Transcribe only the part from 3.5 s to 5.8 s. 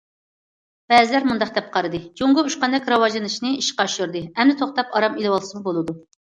ئىشقا ئاشۇردى، ئەمدى توختاپ ئارام ئېلىۋالسىمۇ